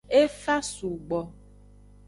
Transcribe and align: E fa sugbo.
E 0.19 0.21
fa 0.41 0.55
sugbo. 0.73 1.19